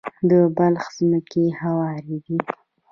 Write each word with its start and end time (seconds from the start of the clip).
د 0.29 0.31
بلخ 0.57 0.85
ځمکې 0.97 1.45
هوارې 1.61 2.15
دي 2.25 2.37